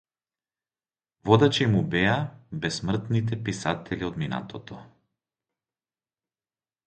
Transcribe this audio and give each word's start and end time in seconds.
Водачи 1.29 1.65
му 1.73 1.81
беа 1.95 2.15
бесмртните 2.63 3.37
писатели 3.49 4.07
од 4.07 4.17
минатото. 4.23 4.79